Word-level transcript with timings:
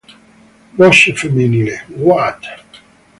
Voce 0.77 1.13
femminile: 1.13 1.83
What? 1.95 2.41